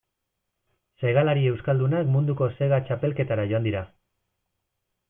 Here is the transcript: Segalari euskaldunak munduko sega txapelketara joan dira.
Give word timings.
Segalari 1.03 1.45
euskaldunak 1.51 2.09
munduko 2.17 2.49
sega 2.57 2.83
txapelketara 2.89 3.47
joan 3.53 3.71
dira. 3.71 3.89